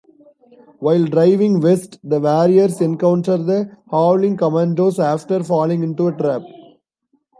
[0.79, 6.41] While driving West, the Warriors encounter the Howling Commandos after falling into a trap.